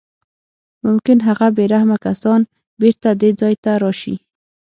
[0.85, 2.41] ممکن هغه بې رحمه کسان
[2.81, 4.15] بېرته دې ځای ته راشي